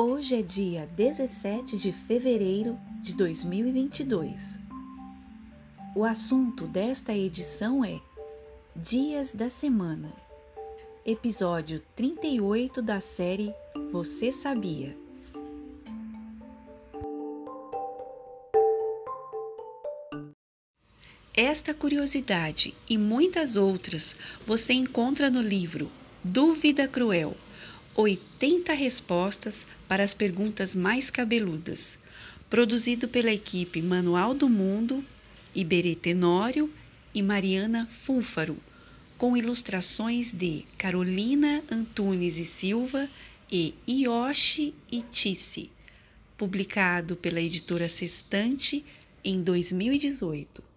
[0.00, 4.56] Hoje é dia 17 de fevereiro de 2022.
[5.92, 8.00] O assunto desta edição é
[8.76, 10.12] Dias da Semana,
[11.04, 13.52] episódio 38 da série
[13.90, 14.96] Você Sabia?
[21.34, 24.14] Esta curiosidade e muitas outras
[24.46, 25.90] você encontra no livro
[26.22, 27.34] Dúvida Cruel
[28.00, 31.98] 80 respostas para as perguntas mais cabeludas,
[32.48, 35.04] produzido pela equipe Manual do Mundo,
[35.52, 36.72] Iberê Tenório
[37.12, 38.56] e Mariana Fúlfaro,
[39.16, 43.10] com ilustrações de Carolina Antunes e Silva
[43.50, 45.68] e Yoshi Itice,
[46.36, 48.84] publicado pela editora Sextante
[49.24, 50.67] em 2018.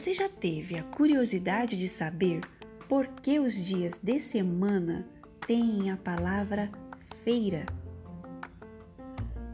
[0.00, 2.40] Você já teve a curiosidade de saber
[2.88, 5.06] por que os dias de semana
[5.46, 6.72] têm a palavra
[7.22, 7.66] feira?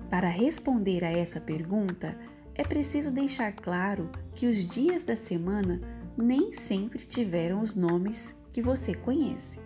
[0.09, 2.17] Para responder a essa pergunta,
[2.55, 5.81] é preciso deixar claro que os dias da semana
[6.17, 9.59] nem sempre tiveram os nomes que você conhece.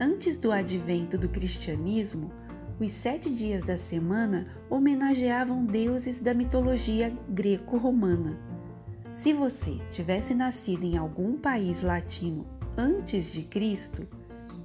[0.00, 2.32] Antes do advento do cristianismo,
[2.80, 8.53] os sete dias da semana homenageavam deuses da mitologia greco-romana.
[9.14, 12.44] Se você tivesse nascido em algum país latino
[12.76, 14.08] antes de Cristo,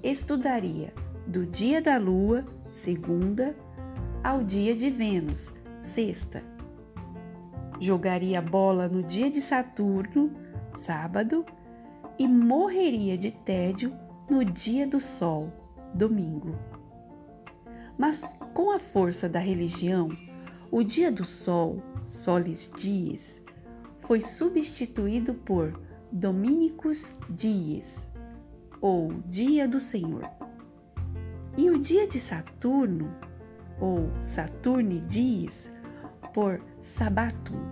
[0.02, 0.92] estudaria
[1.28, 3.56] do dia da lua, segunda,
[4.24, 6.44] ao dia de Vênus, sexta.
[7.80, 10.34] Jogaria bola no dia de Saturno,
[10.76, 11.46] sábado,
[12.18, 13.96] e morreria de tédio
[14.28, 15.54] no dia do Sol,
[15.94, 16.58] domingo.
[17.96, 20.10] Mas com a força da religião,
[20.72, 23.44] o dia do Sol, solis dies,
[24.10, 25.80] foi substituído por
[26.12, 28.10] Dominicus Dies,
[28.82, 30.28] ou Dia do Senhor.
[31.56, 33.16] E o dia de Saturno,
[33.80, 35.72] ou Saturne Dies,
[36.34, 37.70] por Sabatum,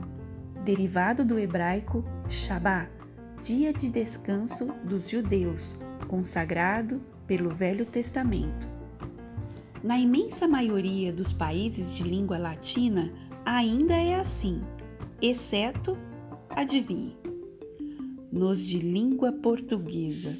[0.63, 2.87] derivado do hebraico Shabá,
[3.41, 5.75] dia de descanso dos judeus,
[6.07, 8.69] consagrado pelo Velho Testamento.
[9.83, 13.11] Na imensa maioria dos países de língua latina,
[13.43, 14.61] ainda é assim,
[15.19, 15.97] exceto
[16.57, 17.15] Adivinhe.
[18.31, 20.35] Nos de língua portuguesa.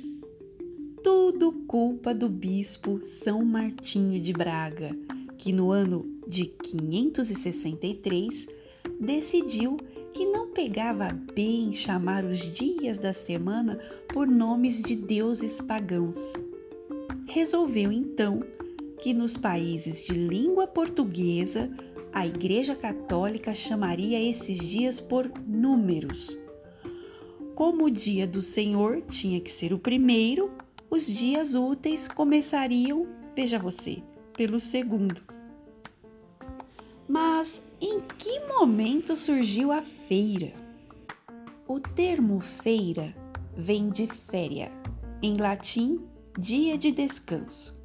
[1.04, 4.98] Tudo culpa do bispo São Martinho de Braga,
[5.38, 8.48] que no ano de 563
[9.00, 9.78] decidiu
[10.12, 13.80] que não pegava bem chamar os dias da semana
[14.12, 16.34] por nomes de deuses pagãos.
[17.28, 18.42] Resolveu então
[19.00, 21.70] que nos países de língua portuguesa
[22.18, 26.36] a Igreja Católica chamaria esses dias por números.
[27.54, 30.52] Como o dia do Senhor tinha que ser o primeiro,
[30.90, 33.06] os dias úteis começariam,
[33.36, 34.02] veja você,
[34.36, 35.22] pelo segundo.
[37.08, 40.54] Mas em que momento surgiu a feira?
[41.68, 43.16] O termo feira
[43.56, 44.72] vem de féria,
[45.22, 46.02] em latim,
[46.36, 47.77] dia de descanso.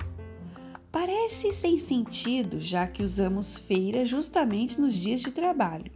[0.92, 5.90] Parece sem sentido, já que usamos feira justamente nos dias de trabalho.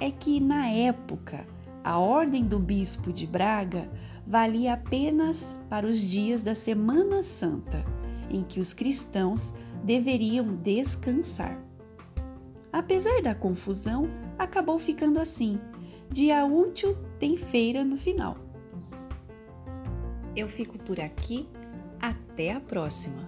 [0.00, 1.46] É que, na época,
[1.84, 3.88] a ordem do bispo de Braga
[4.26, 7.84] valia apenas para os dias da Semana Santa,
[8.28, 11.64] em que os cristãos deveriam descansar.
[12.72, 15.60] Apesar da confusão, acabou ficando assim:
[16.10, 18.36] dia útil tem feira no final.
[20.34, 21.48] Eu fico por aqui,
[22.00, 23.27] até a próxima!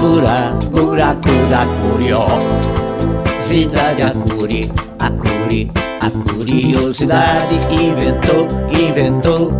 [0.00, 4.02] buraco, buraco da curiosidade.
[4.02, 5.70] A cure, a cure,
[6.00, 7.58] a curiosidade.
[7.70, 9.52] Inventou, inventou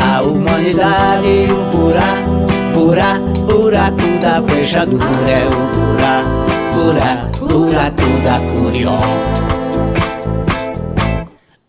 [0.00, 1.48] a humanidade.
[1.50, 6.30] O buraco, buraco, buraco da fechadura é o buraco,
[6.74, 9.34] buraco, buraco da curiosidade.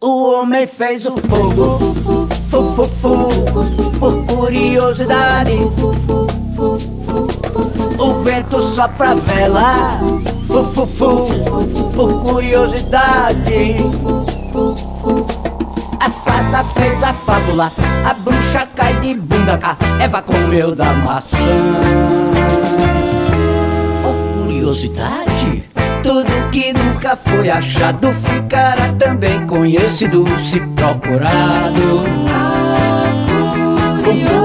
[0.01, 1.80] O homem fez o fogo,
[2.51, 3.30] fu, fu, fu,
[4.00, 5.54] por curiosidade.
[7.98, 10.00] O vento sopra vela,
[10.48, 11.28] fu, fu, fu,
[11.96, 13.78] por curiosidade.
[16.00, 17.72] A fada fez a fábula,
[18.06, 21.38] a bruxa cai de bunda cá, Eva comeu da maçã.
[24.04, 25.64] Por curiosidade?
[26.04, 32.06] Tudo que nunca foi achado ficará também conhecido se procurado.
[34.04, 34.45] Com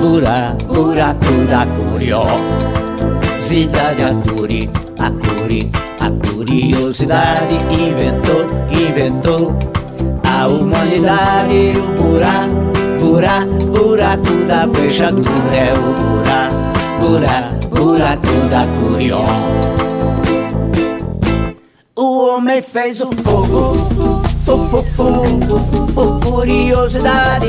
[0.00, 4.68] buraco, buraco da curiosidade, a curi,
[4.98, 5.70] a curi,
[6.00, 9.54] a curiosidade inventou, inventou
[10.24, 12.54] a humanidade, o buraco,
[12.98, 16.54] buraco, buraco da fechadura é o buraco,
[17.00, 19.60] buraco, buraco da curiosidade.
[21.94, 23.74] O homem fez o fogo,
[24.46, 25.12] fu, fu, fu,
[25.92, 27.48] por curiosidade.